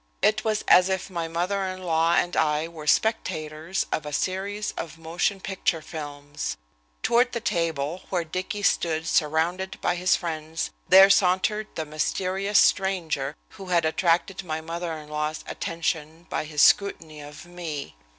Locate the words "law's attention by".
15.07-16.45